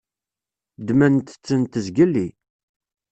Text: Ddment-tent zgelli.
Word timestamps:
Ddment-tent 0.81 1.73
zgelli. 1.85 2.27